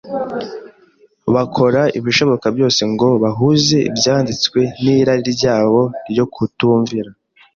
bakora 1.33 1.81
ibishoboka 1.99 2.47
byose 2.55 2.81
ngo 2.91 3.09
bahuze 3.23 3.77
Ibyanditswe 3.89 4.59
n’irari 4.81 5.29
ryabo 5.37 5.81
ryo 6.09 6.25
kutumvira. 6.33 7.09